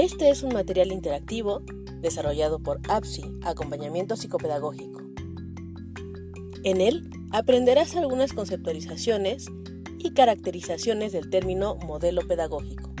Este 0.00 0.30
es 0.30 0.44
un 0.44 0.52
material 0.52 0.92
interactivo 0.92 1.64
desarrollado 2.00 2.60
por 2.60 2.80
APSI, 2.88 3.40
Acompañamiento 3.42 4.14
Psicopedagógico. 4.14 5.02
En 6.62 6.80
él 6.80 7.10
aprenderás 7.32 7.96
algunas 7.96 8.32
conceptualizaciones 8.32 9.46
y 9.98 10.12
caracterizaciones 10.12 11.10
del 11.10 11.30
término 11.30 11.74
modelo 11.78 12.22
pedagógico. 12.28 12.94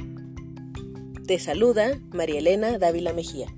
Te 1.24 1.38
saluda 1.38 2.00
María 2.10 2.40
Elena 2.40 2.78
Dávila 2.78 3.12
Mejía. 3.12 3.54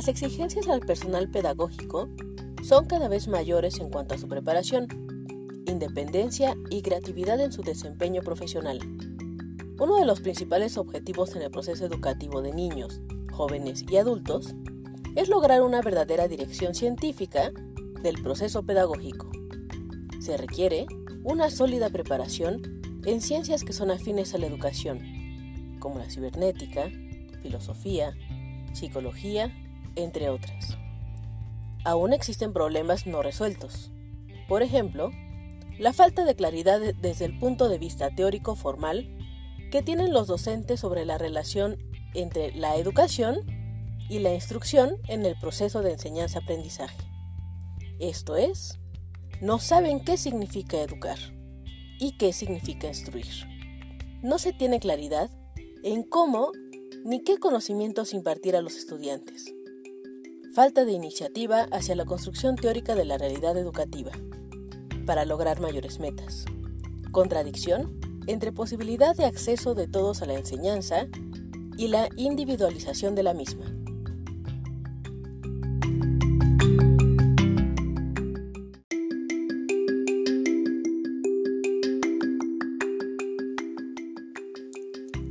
Las 0.00 0.08
exigencias 0.08 0.66
al 0.68 0.80
personal 0.80 1.28
pedagógico 1.28 2.08
son 2.62 2.86
cada 2.86 3.06
vez 3.06 3.28
mayores 3.28 3.80
en 3.80 3.90
cuanto 3.90 4.14
a 4.14 4.18
su 4.18 4.28
preparación, 4.28 4.86
independencia 5.66 6.56
y 6.70 6.80
creatividad 6.80 7.38
en 7.38 7.52
su 7.52 7.60
desempeño 7.60 8.22
profesional. 8.22 8.78
Uno 9.78 9.96
de 9.96 10.06
los 10.06 10.22
principales 10.22 10.78
objetivos 10.78 11.36
en 11.36 11.42
el 11.42 11.50
proceso 11.50 11.84
educativo 11.84 12.40
de 12.40 12.54
niños, 12.54 13.02
jóvenes 13.30 13.84
y 13.90 13.98
adultos 13.98 14.54
es 15.16 15.28
lograr 15.28 15.60
una 15.60 15.82
verdadera 15.82 16.28
dirección 16.28 16.74
científica 16.74 17.52
del 18.02 18.22
proceso 18.22 18.62
pedagógico. 18.62 19.30
Se 20.18 20.38
requiere 20.38 20.86
una 21.24 21.50
sólida 21.50 21.90
preparación 21.90 22.80
en 23.04 23.20
ciencias 23.20 23.64
que 23.64 23.74
son 23.74 23.90
afines 23.90 24.32
a 24.32 24.38
la 24.38 24.46
educación, 24.46 25.02
como 25.78 25.98
la 25.98 26.08
cibernética, 26.08 26.88
filosofía, 27.42 28.14
psicología 28.72 29.52
entre 30.02 30.28
otras. 30.28 30.78
Aún 31.84 32.12
existen 32.12 32.52
problemas 32.52 33.06
no 33.06 33.22
resueltos. 33.22 33.90
Por 34.48 34.62
ejemplo, 34.62 35.10
la 35.78 35.92
falta 35.92 36.24
de 36.24 36.34
claridad 36.34 36.80
desde 37.00 37.24
el 37.24 37.38
punto 37.38 37.68
de 37.68 37.78
vista 37.78 38.14
teórico 38.14 38.54
formal 38.54 39.16
que 39.70 39.82
tienen 39.82 40.12
los 40.12 40.26
docentes 40.26 40.80
sobre 40.80 41.06
la 41.06 41.16
relación 41.16 41.78
entre 42.14 42.52
la 42.52 42.76
educación 42.76 43.38
y 44.08 44.18
la 44.18 44.34
instrucción 44.34 44.96
en 45.08 45.24
el 45.24 45.38
proceso 45.38 45.80
de 45.80 45.92
enseñanza-aprendizaje. 45.92 46.98
Esto 47.98 48.36
es, 48.36 48.78
no 49.40 49.58
saben 49.58 50.04
qué 50.04 50.16
significa 50.16 50.80
educar 50.82 51.18
y 51.98 52.16
qué 52.18 52.32
significa 52.32 52.88
instruir. 52.88 53.46
No 54.22 54.38
se 54.38 54.52
tiene 54.52 54.80
claridad 54.80 55.30
en 55.82 56.02
cómo 56.02 56.50
ni 57.04 57.22
qué 57.22 57.38
conocimientos 57.38 58.12
impartir 58.12 58.54
a 58.54 58.60
los 58.60 58.76
estudiantes 58.76 59.54
falta 60.52 60.84
de 60.84 60.92
iniciativa 60.92 61.68
hacia 61.70 61.94
la 61.94 62.04
construcción 62.04 62.56
teórica 62.56 62.96
de 62.96 63.04
la 63.04 63.18
realidad 63.18 63.56
educativa, 63.56 64.10
para 65.06 65.24
lograr 65.24 65.60
mayores 65.60 66.00
metas, 66.00 66.44
contradicción 67.12 68.00
entre 68.26 68.52
posibilidad 68.52 69.16
de 69.16 69.26
acceso 69.26 69.74
de 69.74 69.86
todos 69.86 70.22
a 70.22 70.26
la 70.26 70.34
enseñanza 70.34 71.06
y 71.76 71.88
la 71.88 72.08
individualización 72.16 73.14
de 73.14 73.22
la 73.22 73.32
misma. 73.32 73.64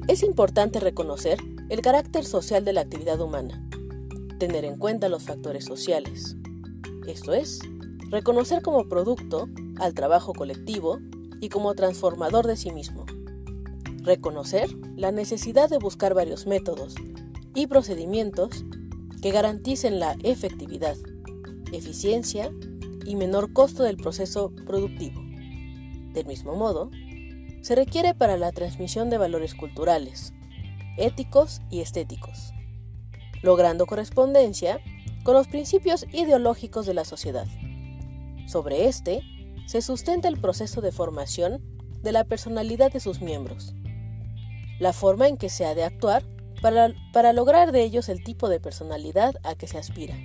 Es 0.08 0.24
importante 0.24 0.80
reconocer 0.80 1.38
el 1.68 1.82
carácter 1.82 2.26
social 2.26 2.66
de 2.66 2.74
la 2.74 2.82
actividad 2.82 3.20
humana 3.20 3.69
tener 4.40 4.66
en 4.66 4.78
cuenta 4.78 5.10
los 5.10 5.24
factores 5.24 5.66
sociales. 5.66 6.36
Esto 7.06 7.34
es, 7.34 7.60
reconocer 8.10 8.64
como 8.64 8.88
producto 8.88 9.50
al 9.78 9.94
trabajo 9.94 10.34
colectivo 10.34 11.00
y 11.42 11.50
como 11.50 11.76
transformador 11.76 12.48
de 12.48 12.58
sí 12.58 12.72
mismo. 12.72 13.06
Reconocer 14.02 14.70
la 14.96 15.12
necesidad 15.12 15.70
de 15.70 15.78
buscar 15.78 16.14
varios 16.14 16.48
métodos 16.48 16.96
y 17.54 17.68
procedimientos 17.68 18.66
que 19.22 19.32
garanticen 19.32 20.00
la 20.00 20.16
efectividad, 20.24 20.96
eficiencia 21.74 22.52
y 23.06 23.16
menor 23.16 23.52
costo 23.54 23.84
del 23.84 23.98
proceso 23.98 24.54
productivo. 24.66 25.22
Del 26.14 26.26
mismo 26.26 26.56
modo, 26.56 26.90
se 27.62 27.76
requiere 27.76 28.16
para 28.16 28.38
la 28.38 28.54
transmisión 28.54 29.10
de 29.10 29.18
valores 29.18 29.54
culturales, 29.54 30.34
éticos 30.98 31.62
y 31.70 31.82
estéticos 31.82 32.54
logrando 33.42 33.86
correspondencia 33.86 34.82
con 35.24 35.34
los 35.34 35.48
principios 35.48 36.06
ideológicos 36.12 36.86
de 36.86 36.94
la 36.94 37.06
sociedad. 37.06 37.48
Sobre 38.48 38.88
este 38.88 39.22
se 39.68 39.82
sustenta 39.82 40.28
el 40.28 40.40
proceso 40.40 40.82
de 40.82 40.92
formación 40.92 41.62
de 42.02 42.12
la 42.12 42.24
personalidad 42.24 42.92
de 42.92 43.00
sus 43.00 43.22
miembros, 43.22 43.76
la 44.80 44.94
forma 44.94 45.28
en 45.28 45.38
que 45.38 45.50
se 45.50 45.66
ha 45.66 45.76
de 45.76 45.84
actuar 45.84 46.24
para, 46.62 46.94
para 47.14 47.34
lograr 47.34 47.72
de 47.72 47.84
ellos 47.84 48.10
el 48.10 48.24
tipo 48.24 48.50
de 48.50 48.60
personalidad 48.60 49.36
a 49.44 49.56
que 49.56 49.68
se 49.68 49.78
aspira. 49.78 50.16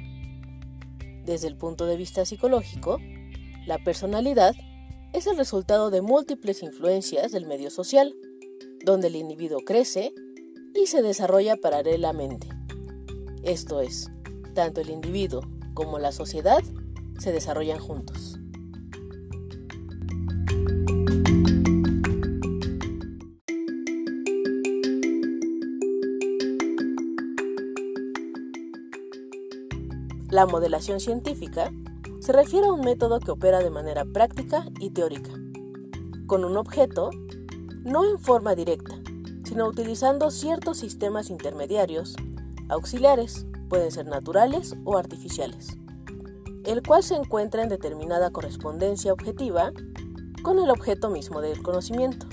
Desde 1.25 1.49
el 1.49 1.57
punto 1.57 1.87
de 1.87 1.97
vista 1.97 2.25
psicológico, 2.25 2.99
la 3.67 3.79
personalidad 3.79 4.55
es 5.13 5.27
el 5.27 5.37
resultado 5.37 5.91
de 5.91 6.03
múltiples 6.03 6.63
influencias 6.63 7.33
del 7.33 7.47
medio 7.47 7.71
social, 7.71 8.15
donde 8.85 9.09
el 9.09 9.17
individuo 9.17 9.61
crece 9.65 10.13
y 10.75 10.87
se 10.87 11.03
desarrolla 11.03 11.57
paralelamente. 11.57 12.54
Esto 13.45 13.83
es, 13.83 14.11
tanto 14.55 14.81
el 14.81 14.89
individuo 14.89 15.43
como 15.75 15.99
la 15.99 16.13
sociedad 16.13 16.63
se 17.19 17.31
desarrollan 17.31 17.79
juntos. 17.79 18.39
La 30.31 30.47
modelación 30.47 30.99
científica 30.99 31.71
se 32.21 32.33
refiere 32.33 32.69
a 32.69 32.73
un 32.73 32.81
método 32.81 33.21
que 33.21 33.31
opera 33.31 33.59
de 33.59 33.69
manera 33.69 34.07
práctica 34.07 34.65
y 34.81 34.89
teórica, 34.89 35.33
con 36.27 36.47
un 36.47 36.57
objeto 36.57 37.11
no 37.85 38.11
en 38.11 38.19
forma 38.19 38.55
directa, 38.55 38.95
sino 39.45 39.69
utilizando 39.69 40.31
ciertos 40.31 40.79
sistemas 40.79 41.29
intermediarios 41.29 42.17
auxiliares, 42.69 43.47
pueden 43.69 43.91
ser 43.91 44.07
naturales 44.07 44.77
o 44.85 44.97
artificiales, 44.97 45.77
el 46.65 46.83
cual 46.83 47.03
se 47.03 47.17
encuentra 47.17 47.63
en 47.63 47.69
determinada 47.69 48.31
correspondencia 48.31 49.13
objetiva 49.13 49.73
con 50.43 50.59
el 50.59 50.71
objeto 50.71 51.11
mismo 51.11 51.41
del 51.41 51.63
conocimiento. 51.63 52.27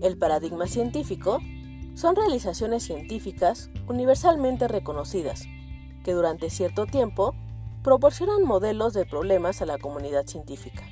El 0.00 0.18
paradigma 0.18 0.66
científico 0.66 1.38
son 1.94 2.16
realizaciones 2.16 2.82
científicas 2.82 3.70
universalmente 3.88 4.68
reconocidas 4.68 5.44
que 6.04 6.12
durante 6.12 6.50
cierto 6.50 6.86
tiempo 6.86 7.34
proporcionan 7.82 8.44
modelos 8.44 8.92
de 8.92 9.06
problemas 9.06 9.62
a 9.62 9.66
la 9.66 9.78
comunidad 9.78 10.26
científica. 10.26 10.84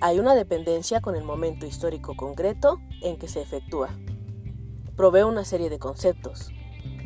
Hay 0.00 0.18
una 0.18 0.34
dependencia 0.34 1.00
con 1.00 1.16
el 1.16 1.24
momento 1.24 1.66
histórico 1.66 2.14
concreto 2.16 2.80
en 3.02 3.18
que 3.18 3.28
se 3.28 3.42
efectúa 3.42 3.90
provee 4.98 5.22
una 5.22 5.44
serie 5.44 5.70
de 5.70 5.78
conceptos, 5.78 6.50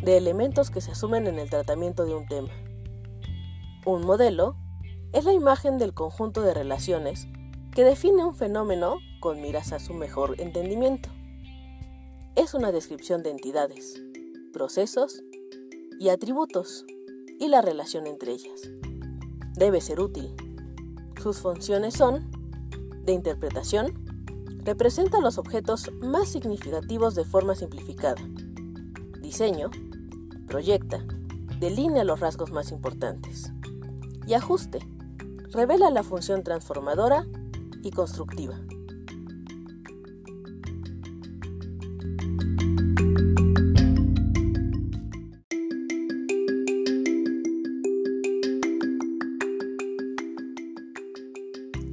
de 0.03 0.17
elementos 0.17 0.71
que 0.71 0.81
se 0.81 0.93
asumen 0.93 1.27
en 1.27 1.39
el 1.39 1.51
tratamiento 1.51 2.07
de 2.07 2.15
un 2.15 2.27
tema. 2.27 2.49
Un 3.85 4.07
modelo 4.07 4.57
es 5.13 5.27
la 5.27 5.35
imagen 5.35 5.77
del 5.77 5.93
conjunto 5.93 6.41
de 6.41 6.55
relaciones 6.55 7.29
que 7.75 7.85
define 7.85 8.25
un 8.25 8.35
fenómeno 8.35 8.97
con 9.21 9.43
miras 9.43 9.75
a 9.75 9.79
su 9.79 9.93
mejor 9.93 10.41
entendimiento. 10.41 11.11
Es 12.35 12.55
una 12.55 12.73
descripción 12.73 13.23
de 13.23 13.29
entidades, 13.29 14.03
procesos 14.55 15.23
y 16.01 16.09
atributos 16.09 16.87
y 17.39 17.49
la 17.49 17.61
relación 17.61 18.07
entre 18.07 18.33
ellas. 18.33 18.71
Debe 19.53 19.83
ser 19.83 20.01
útil. 20.01 20.35
Sus 21.23 21.41
funciones 21.41 21.93
son 21.93 22.31
de 23.05 23.13
interpretación, 23.13 24.02
representa 24.65 25.21
los 25.21 25.39
objetos 25.39 25.91
más 26.01 26.29
significativos 26.29 27.15
de 27.15 27.25
forma 27.25 27.55
simplificada. 27.55 28.23
Diseño, 29.21 29.71
proyecta, 30.47 31.05
delinea 31.59 32.05
los 32.05 32.21
rasgos 32.21 32.53
más 32.53 32.71
importantes. 32.71 33.53
Y 34.27 34.35
ajuste, 34.35 34.79
revela 35.51 35.91
la 35.91 36.03
función 36.03 36.43
transformadora 36.43 37.27
y 37.83 37.91
constructiva. 37.91 38.61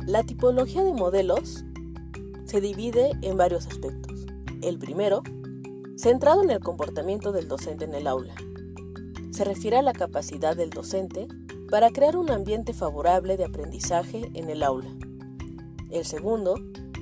La 0.06 0.24
tipología 0.24 0.84
de 0.84 0.94
modelos 0.94 1.64
se 2.50 2.62
divide 2.62 3.12
en 3.22 3.38
varios 3.38 3.68
aspectos. 3.68 4.26
El 4.64 4.80
primero, 4.80 5.22
centrado 5.98 6.42
en 6.42 6.50
el 6.50 6.60
comportamiento 6.60 7.32
del 7.32 7.48
docente 7.48 7.86
en 7.86 7.94
el 7.94 8.08
aula. 8.08 8.34
se 9.32 9.44
refiere 9.44 9.78
a 9.78 9.84
la 9.84 9.94
capacidad 9.94 10.58
del 10.58 10.72
docente 10.72 11.28
para 11.70 11.92
crear 11.92 12.18
un 12.18 12.32
ambiente 12.32 12.74
favorable 12.74 13.38
de 13.38 13.46
aprendizaje 13.46 14.32
en 14.34 14.50
el 14.50 14.64
aula. 14.64 14.90
El 15.92 16.06
segundo, 16.06 16.56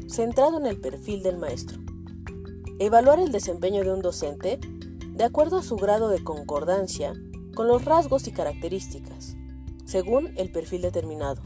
centrado 0.09 0.59
en 0.59 0.65
el 0.65 0.81
perfil 0.81 1.23
del 1.23 1.37
maestro. 1.37 1.79
Evaluar 2.77 3.19
el 3.19 3.31
desempeño 3.31 3.83
de 3.83 3.93
un 3.93 4.01
docente 4.01 4.59
de 5.13 5.23
acuerdo 5.23 5.57
a 5.57 5.63
su 5.63 5.77
grado 5.77 6.09
de 6.09 6.23
concordancia 6.23 7.13
con 7.55 7.69
los 7.69 7.85
rasgos 7.85 8.27
y 8.27 8.31
características, 8.31 9.37
según 9.85 10.33
el 10.35 10.51
perfil 10.51 10.81
determinado. 10.81 11.41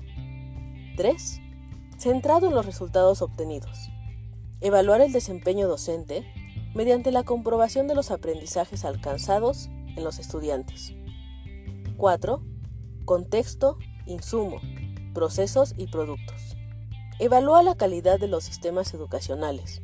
3. 0.97 1.39
Centrado 1.97 2.47
en 2.47 2.55
los 2.55 2.65
resultados 2.65 3.21
obtenidos. 3.21 3.90
Evaluar 4.61 5.01
el 5.01 5.11
desempeño 5.11 5.67
docente 5.67 6.23
mediante 6.75 7.11
la 7.11 7.23
comprobación 7.23 7.87
de 7.87 7.95
los 7.95 8.11
aprendizajes 8.11 8.85
alcanzados 8.85 9.69
en 9.95 10.03
los 10.03 10.19
estudiantes. 10.19 10.93
4. 11.97 12.43
Contexto, 13.05 13.79
insumo, 14.05 14.61
procesos 15.15 15.73
y 15.77 15.87
productos. 15.87 16.55
Evalúa 17.19 17.63
la 17.63 17.75
calidad 17.75 18.19
de 18.19 18.27
los 18.27 18.43
sistemas 18.43 18.93
educacionales, 18.93 19.81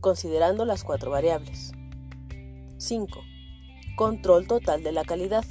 considerando 0.00 0.64
las 0.64 0.82
cuatro 0.82 1.10
variables. 1.10 1.72
5. 2.78 3.20
Control 3.96 4.46
total 4.46 4.82
de 4.82 4.92
la 4.92 5.04
calidad. 5.04 5.44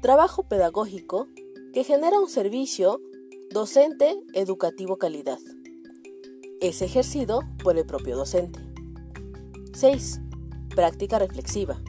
Trabajo 0.00 0.44
pedagógico 0.44 1.28
que 1.74 1.84
genera 1.84 2.18
un 2.18 2.30
servicio 2.30 3.02
docente 3.50 4.18
educativo 4.32 4.96
calidad. 4.96 5.38
Es 6.66 6.82
ejercido 6.82 7.44
por 7.62 7.78
el 7.78 7.86
propio 7.86 8.16
docente. 8.16 8.58
6. 9.72 10.20
Práctica 10.74 11.20
reflexiva. 11.20 11.80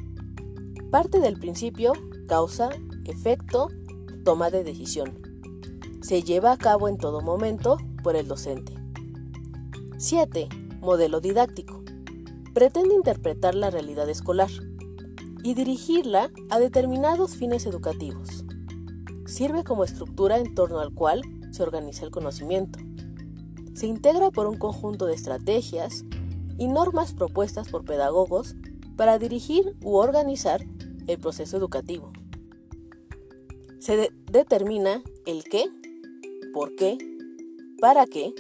Parte 0.92 1.20
del 1.20 1.40
principio 1.40 1.94
causa, 2.28 2.70
efecto, 3.06 3.70
toma 4.24 4.52
de 4.52 4.64
decisión. 4.64 5.18
Se 6.02 6.22
lleva 6.22 6.52
a 6.52 6.58
cabo 6.58 6.88
en 6.88 7.00
todo 7.00 7.22
momento 7.22 7.78
por 8.04 8.16
el 8.16 8.28
docente. 8.28 8.76
7. 9.98 10.48
Modelo 10.80 11.22
didáctico 11.22 11.82
pretende 12.54 12.94
interpretar 12.94 13.56
la 13.56 13.72
realidad 13.72 14.08
escolar 14.08 14.52
y 15.42 15.56
dirigirla 15.56 16.30
a 16.52 16.60
determinados 16.60 17.36
fines 17.36 17.66
educativos. 17.66 18.46
Sirve 19.26 19.64
como 19.64 19.84
estructura 19.84 20.38
en 20.38 20.54
torno 20.54 20.80
al 20.80 20.94
cual 20.94 21.24
se 21.50 21.64
organiza 21.64 22.06
el 22.06 22.12
conocimiento. 22.12 22.78
Se 23.78 23.86
integra 23.86 24.32
por 24.32 24.48
un 24.48 24.58
conjunto 24.58 25.06
de 25.06 25.14
estrategias 25.14 26.04
y 26.58 26.68
normas 26.68 27.14
propuestas 27.14 27.70
por 27.70 27.86
pedagogos 27.86 28.56
para 28.96 29.20
dirigir 29.20 29.76
u 29.84 29.98
organizar 29.98 30.66
el 31.06 31.20
proceso 31.20 31.58
educativo. 31.58 32.12
Se 33.78 34.12
determina 34.32 35.04
el 35.28 35.44
qué, 35.44 35.66
por 36.56 36.76
qué, 36.76 36.98
para 37.80 38.08
qué, 38.08 38.34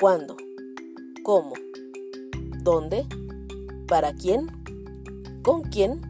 cuándo, 0.00 0.36
cómo, 1.22 1.52
dónde, 2.64 3.06
para 3.86 4.12
quién, 4.12 4.48
con 5.44 5.62
quién 5.62 6.00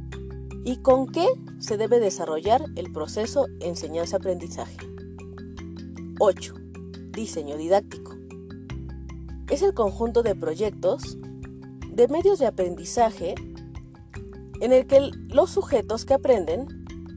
y 0.64 0.76
con 0.76 1.06
qué 1.06 1.26
se 1.58 1.76
debe 1.76 2.00
desarrollar 2.00 2.64
el 2.76 2.90
proceso 2.94 3.46
enseñanza-aprendizaje. 3.60 4.78
8. 6.18 6.54
Diseño 7.10 7.58
didáctico. 7.58 8.01
Es 9.52 9.60
el 9.60 9.74
conjunto 9.74 10.22
de 10.22 10.34
proyectos 10.34 11.18
de 11.86 12.08
medios 12.08 12.38
de 12.38 12.46
aprendizaje 12.46 13.34
en 14.62 14.72
el 14.72 14.86
que 14.86 15.10
los 15.28 15.50
sujetos 15.50 16.06
que 16.06 16.14
aprenden 16.14 16.66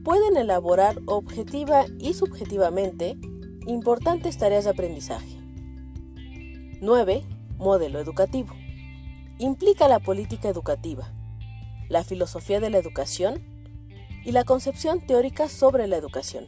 pueden 0.04 0.36
elaborar 0.36 0.98
objetiva 1.06 1.86
y 1.98 2.12
subjetivamente 2.12 3.18
importantes 3.66 4.36
tareas 4.36 4.64
de 4.64 4.70
aprendizaje. 4.70 5.40
9. 6.82 7.24
Modelo 7.56 8.00
educativo 8.00 8.54
implica 9.38 9.88
la 9.88 10.00
política 10.00 10.50
educativa, 10.50 11.10
la 11.88 12.04
filosofía 12.04 12.60
de 12.60 12.68
la 12.68 12.76
educación 12.76 13.40
y 14.26 14.32
la 14.32 14.44
concepción 14.44 15.00
teórica 15.06 15.48
sobre 15.48 15.86
la 15.86 15.96
educación. 15.96 16.44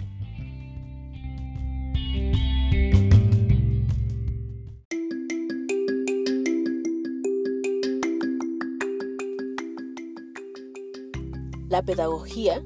La 11.69 11.83
pedagogía 11.83 12.65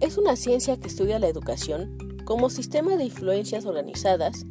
es 0.00 0.18
una 0.18 0.34
ciencia 0.34 0.76
que 0.76 0.88
estudia 0.88 1.20
la 1.20 1.28
educación 1.28 1.96
como 2.24 2.50
sistema 2.50 2.96
de 2.96 3.04
influencias 3.04 3.66
organizadas 3.66 4.46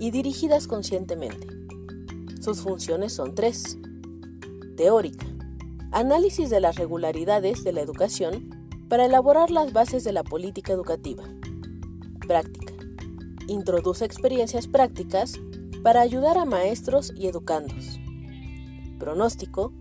y 0.00 0.10
dirigidas 0.10 0.66
conscientemente. 0.66 1.46
Sus 2.40 2.62
funciones 2.62 3.12
son 3.12 3.34
tres 3.34 3.76
teórica, 4.78 5.26
análisis 5.90 6.48
de 6.48 6.60
las 6.60 6.76
regularidades 6.76 7.64
de 7.64 7.72
la 7.72 7.82
educación 7.82 8.48
para 8.88 9.04
elaborar 9.04 9.50
las 9.50 9.74
bases 9.74 10.04
de 10.04 10.12
la 10.12 10.24
política 10.24 10.72
educativa. 10.72 11.24
Práctica, 12.26 12.72
introduce 13.46 14.06
experiencias 14.06 14.68
prácticas 14.68 15.34
para 15.82 16.00
ayudar 16.00 16.38
a 16.38 16.46
maestros 16.46 17.12
y 17.14 17.26
educandos. 17.26 18.00
Pronóstico, 18.98 19.74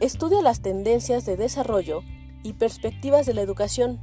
estudia 0.00 0.40
las 0.40 0.62
tendencias 0.62 1.26
de 1.26 1.36
desarrollo 1.36 2.02
y 2.44 2.52
perspectivas 2.52 3.26
de 3.26 3.34
la 3.34 3.42
educación. 3.42 4.00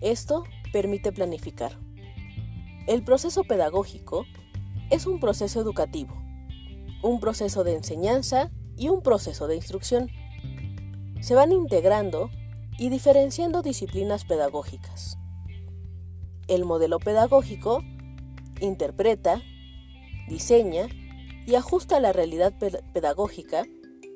Esto 0.00 0.44
permite 0.72 1.10
planificar. 1.10 1.72
El 2.86 3.02
proceso 3.02 3.42
pedagógico 3.42 4.24
es 4.90 5.06
un 5.06 5.18
proceso 5.18 5.60
educativo, 5.60 6.14
un 7.02 7.18
proceso 7.18 7.64
de 7.64 7.74
enseñanza 7.74 8.52
y 8.76 8.90
un 8.90 9.02
proceso 9.02 9.48
de 9.48 9.56
instrucción. 9.56 10.08
Se 11.20 11.34
van 11.34 11.50
integrando 11.50 12.30
y 12.78 12.90
diferenciando 12.90 13.62
disciplinas 13.62 14.24
pedagógicas. 14.24 15.18
El 16.46 16.64
modelo 16.64 17.00
pedagógico 17.00 17.82
interpreta, 18.60 19.42
diseña 20.28 20.86
y 21.46 21.54
ajusta 21.54 21.98
la 21.98 22.12
realidad 22.12 22.54
pedagógica 22.92 23.64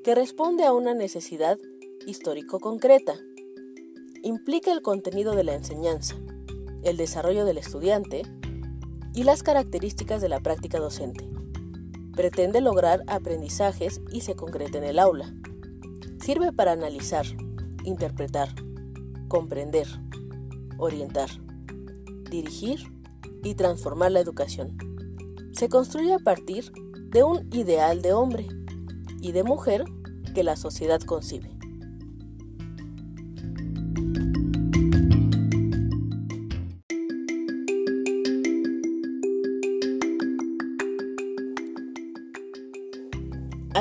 que 0.05 0.15
responde 0.15 0.65
a 0.65 0.73
una 0.73 0.95
necesidad 0.95 1.59
histórico-concreta. 2.07 3.15
Implica 4.23 4.73
el 4.73 4.83
contenido 4.83 5.35
de 5.35 5.45
la 5.45 5.55
enseñanza, 5.55 6.17
el 6.83 6.97
desarrollo 6.97 7.45
del 7.45 7.59
estudiante 7.59 8.23
y 9.15 9.25
las 9.25 9.43
características 9.43 10.21
de 10.21 10.29
la 10.29 10.41
práctica 10.41 10.79
docente 10.79 11.33
pretende 12.13 12.61
lograr 12.61 13.03
aprendizajes 13.07 14.01
y 14.11 14.21
se 14.21 14.37
concreta 14.37 14.79
en 14.79 14.85
el 14.85 14.99
aula. 14.99 15.35
Sirve 16.21 16.53
para 16.53 16.73
analizar, 16.73 17.27
interpretar, 17.85 18.55
comprender, 19.29 19.89
orientar, 20.79 21.31
dirigir 22.31 22.93
y 23.43 23.55
transformar 23.55 24.13
la 24.13 24.21
educación. 24.21 24.77
Se 25.53 25.69
construye 25.69 26.15
a 26.15 26.19
partir 26.19 26.71
de 27.11 27.25
un 27.25 27.49
ideal 27.53 28.03
de 28.03 28.13
hombre 28.13 28.47
y 29.21 29.33
de 29.33 29.43
mujer 29.43 29.85
que 30.35 30.45
la 30.45 30.57
sociedad 30.57 31.01
concibe. 31.01 31.51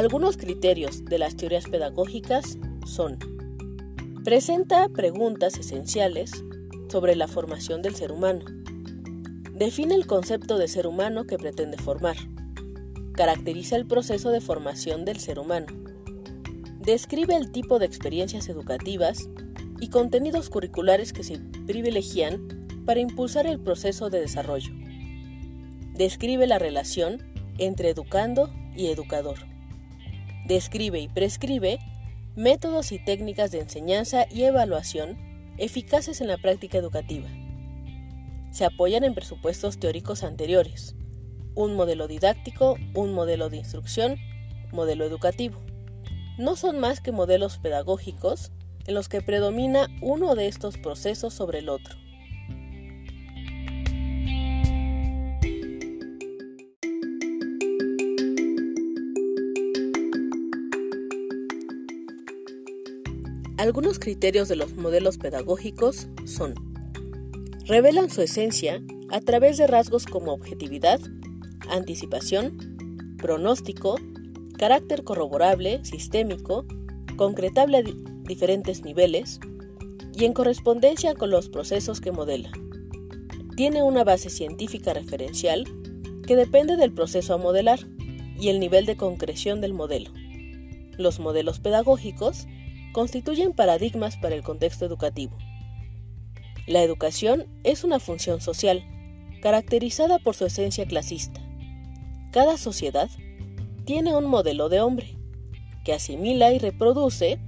Algunos 0.02 0.36
criterios 0.36 1.06
de 1.06 1.20
las 1.20 1.36
teorías 1.36 1.66
pedagógicas 1.66 2.58
son 2.88 3.20
Presenta 4.24 4.90
preguntas 4.90 5.60
esenciales 5.60 6.44
sobre 6.90 7.16
la 7.16 7.28
formación 7.28 7.84
del 7.84 7.94
ser 7.94 8.12
humano. 8.12 8.44
Define 9.54 9.94
el 9.94 10.08
concepto 10.08 10.58
de 10.58 10.68
ser 10.68 10.88
humano 10.88 11.28
que 11.28 11.38
pretende 11.38 11.78
formar. 11.78 12.16
Caracteriza 13.12 13.76
el 13.76 13.86
proceso 13.86 14.32
de 14.32 14.42
formación 14.42 15.06
del 15.06 15.20
ser 15.20 15.38
humano. 15.38 15.68
Describe 16.80 17.36
el 17.36 17.52
tipo 17.52 17.78
de 17.78 17.86
experiencias 17.86 18.50
educativas 18.50 19.30
y 19.80 19.90
contenidos 19.90 20.50
curriculares 20.50 21.14
que 21.14 21.24
se 21.24 21.38
privilegian 21.68 22.68
para 22.88 23.02
impulsar 23.02 23.46
el 23.46 23.60
proceso 23.60 24.10
de 24.10 24.22
desarrollo. 24.22 24.74
Describe 25.94 26.48
la 26.48 26.58
relación 26.58 27.22
entre 27.60 27.92
educando 27.92 28.52
y 28.76 28.88
educador 28.88 29.51
describe 30.46 31.00
y 31.00 31.08
prescribe 31.08 31.80
métodos 32.36 32.92
y 32.92 33.04
técnicas 33.04 33.52
de 33.52 33.60
enseñanza 33.60 34.26
y 34.30 34.44
evaluación 34.44 35.18
eficaces 35.58 36.22
en 36.22 36.28
la 36.28 36.38
práctica 36.38 36.78
educativa. 36.78 37.28
Se 38.52 38.66
apoyan 38.66 39.04
en 39.04 39.14
presupuestos 39.14 39.80
teóricos 39.80 40.24
anteriores, 40.24 40.96
un 41.56 41.76
modelo 41.76 42.08
didáctico, 42.08 42.78
un 42.94 43.14
modelo 43.14 43.50
de 43.50 43.58
instrucción, 43.58 44.18
modelo 44.72 45.06
educativo. 45.06 45.60
No 46.38 46.56
son 46.56 46.80
más 46.80 47.02
que 47.02 47.12
modelos 47.12 47.58
pedagógicos 47.60 48.52
en 48.88 48.96
los 48.96 49.10
que 49.10 49.22
predomina 49.22 49.88
uno 50.02 50.36
de 50.36 50.48
estos 50.48 50.78
procesos 50.78 51.34
sobre 51.34 51.60
el 51.60 51.70
otro. 51.70 52.01
Algunos 63.62 64.00
criterios 64.00 64.48
de 64.48 64.56
los 64.56 64.74
modelos 64.74 65.20
pedagógicos 65.20 66.08
son, 66.26 66.56
revelan 67.68 68.10
su 68.10 68.24
esencia 68.24 68.82
a 69.12 69.20
través 69.22 69.58
de 69.58 69.68
rasgos 69.68 70.08
como 70.08 70.34
objetividad, 70.34 71.00
anticipación, 71.70 72.58
pronóstico, 73.20 74.00
carácter 74.58 75.04
corroborable, 75.04 75.86
sistémico, 75.86 76.66
concretable 77.18 77.78
a 77.78 77.84
diferentes 78.24 78.84
niveles 78.84 79.40
y 80.12 80.26
en 80.26 80.34
correspondencia 80.34 81.14
con 81.14 81.30
los 81.30 81.48
procesos 81.48 82.02
que 82.02 82.12
modela. 82.12 82.52
Tiene 83.56 83.84
una 83.84 84.04
base 84.04 84.32
científica 84.32 84.92
referencial 84.96 85.66
que 86.26 86.36
depende 86.36 86.78
del 86.78 86.94
proceso 86.94 87.36
a 87.36 87.38
modelar 87.38 87.82
y 88.40 88.50
el 88.50 88.60
nivel 88.60 88.88
de 88.88 88.98
concreción 88.98 89.62
del 89.62 89.76
modelo. 89.76 90.10
Los 90.98 91.20
modelos 91.20 91.60
pedagógicos 91.60 92.48
constituyen 92.92 93.54
paradigmas 93.54 94.18
para 94.18 94.36
el 94.36 94.44
contexto 94.44 94.86
educativo. 94.86 95.38
La 96.68 96.84
educación 96.84 97.48
es 97.64 97.84
una 97.84 98.00
función 98.00 98.42
social, 98.42 98.84
caracterizada 99.42 100.20
por 100.20 100.36
su 100.36 100.46
esencia 100.46 100.86
clasista. 100.86 101.42
Cada 102.32 102.58
sociedad 102.58 103.10
tiene 103.86 104.16
un 104.16 104.26
modelo 104.26 104.70
de 104.70 104.80
hombre, 104.80 105.18
que 105.84 105.94
asimila 105.94 106.54
y 106.54 106.60
reproduce 106.60 107.40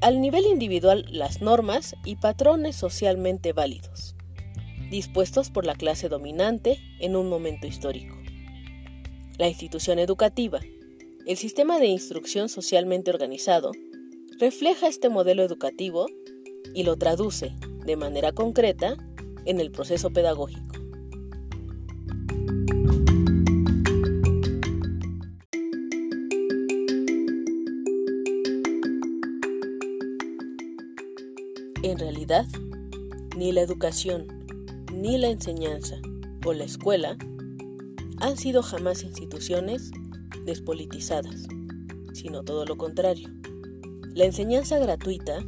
al 0.00 0.20
nivel 0.20 0.46
individual 0.46 1.04
las 1.10 1.40
normas 1.40 1.96
y 2.04 2.16
patrones 2.16 2.76
socialmente 2.76 3.52
válidos, 3.52 4.14
dispuestos 4.90 5.50
por 5.50 5.64
la 5.66 5.74
clase 5.74 6.08
dominante 6.08 6.78
en 7.00 7.16
un 7.16 7.28
momento 7.28 7.66
histórico. 7.66 8.16
La 9.38 9.48
institución 9.48 9.98
educativa, 9.98 10.60
el 11.26 11.36
sistema 11.36 11.78
de 11.78 11.86
instrucción 11.86 12.48
socialmente 12.48 13.10
organizado, 13.10 13.72
refleja 14.38 14.86
este 14.86 15.08
modelo 15.08 15.42
educativo 15.42 16.06
y 16.74 16.82
lo 16.82 16.96
traduce 16.96 17.54
de 17.86 17.96
manera 17.96 18.32
concreta 18.32 18.96
en 19.46 19.60
el 19.60 19.70
proceso 19.70 20.10
pedagógico. 20.10 20.60
En 31.82 31.98
realidad, 31.98 32.46
ni 33.36 33.52
la 33.52 33.62
educación, 33.62 34.26
ni 34.92 35.16
la 35.18 35.28
enseñanza 35.28 35.96
o 36.44 36.52
la 36.52 36.64
escuela 36.64 37.16
han 38.18 38.36
sido 38.36 38.62
jamás 38.62 39.02
instituciones 39.02 39.92
despolitizadas, 40.44 41.46
sino 42.12 42.42
todo 42.42 42.66
lo 42.66 42.76
contrario. 42.76 43.35
La 44.16 44.24
enseñanza 44.24 44.78
gratuita 44.78 45.44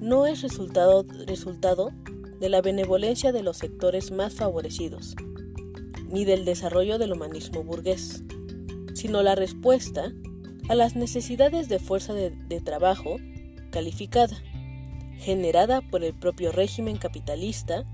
no 0.00 0.26
es 0.26 0.42
resultado, 0.42 1.04
de 2.40 2.48
la 2.48 2.60
benevolencia 2.60 3.30
de 3.30 3.44
los 3.44 3.58
sectores 3.58 4.10
más 4.10 4.34
favorecidos, 4.34 5.14
ni 6.08 6.24
del 6.24 6.44
desarrollo 6.44 6.98
del 6.98 7.12
humanismo 7.12 7.62
burgués, 7.62 8.24
sino 8.94 9.22
la 9.22 9.36
respuesta 9.36 10.12
a 10.68 10.74
las 10.74 10.96
necesidades 10.96 11.68
de 11.68 11.78
fuerza 11.78 12.12
de, 12.12 12.30
de 12.30 12.60
trabajo 12.60 13.18
calificada, 13.70 14.42
generada 15.18 15.80
por 15.80 16.02
el 16.02 16.12
propio 16.12 16.50
régimen 16.50 16.96
capitalista 16.96 17.84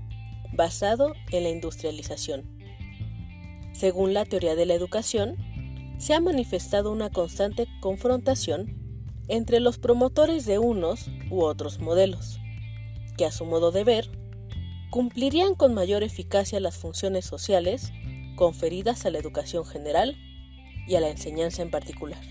basado 0.51 1.13
en 1.31 1.43
la 1.43 1.49
industrialización. 1.49 2.43
Según 3.71 4.15
la 4.15 4.25
teoría 4.25 4.55
de 4.55 4.65
la 4.65 4.73
educación, 4.73 5.35
se 5.99 6.15
ha 6.15 6.21
manifestado 6.21 6.91
una 6.91 7.11
constante 7.11 7.67
confrontación 7.81 8.86
entre 9.27 9.59
los 9.59 9.77
promotores 9.77 10.45
de 10.45 10.59
unos 10.59 11.09
u 11.29 11.41
otros 11.43 11.79
modelos, 11.79 12.39
que 13.17 13.25
a 13.25 13.31
su 13.31 13.45
modo 13.45 13.71
de 13.71 13.83
ver, 13.83 14.09
cumplirían 14.89 15.55
con 15.55 15.73
mayor 15.73 16.03
eficacia 16.03 16.59
las 16.59 16.77
funciones 16.77 17.25
sociales 17.25 17.91
conferidas 18.35 19.05
a 19.05 19.09
la 19.09 19.19
educación 19.19 19.65
general 19.65 20.15
y 20.87 20.95
a 20.95 21.01
la 21.01 21.09
enseñanza 21.09 21.61
en 21.61 21.71
particular. 21.71 22.21